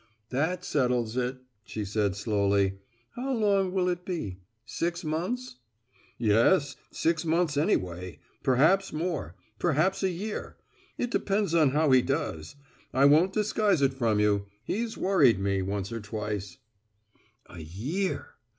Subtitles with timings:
[0.31, 2.79] "That settles it," she said slowly.
[3.11, 4.39] "How long will it be?
[4.65, 5.57] Six months?"
[6.17, 10.57] "Yes, six months anyway, perhaps more perhaps a year.
[10.97, 12.55] It depends on how he does.
[12.91, 16.57] I won't disguise it from you he's worried me once or twice."
[17.45, 18.29] A year!